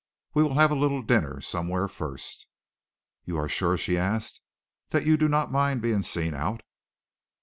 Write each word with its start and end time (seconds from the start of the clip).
"We 0.33 0.41
will 0.41 0.55
have 0.55 0.71
a 0.71 0.75
little 0.75 1.03
dinner 1.03 1.39
somewhere 1.41 1.87
first." 1.87 2.47
"You 3.23 3.37
are 3.37 3.47
sure," 3.47 3.77
she 3.77 3.99
asked, 3.99 4.41
"that 4.89 5.05
you 5.05 5.15
do 5.15 5.27
not 5.29 5.51
mind 5.51 5.83
being 5.83 6.01
seen 6.01 6.33
out?" 6.33 6.63